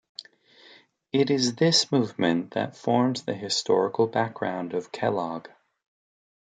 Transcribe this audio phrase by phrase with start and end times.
[1.13, 5.47] It is this movement that forms the historical background of Kellogg.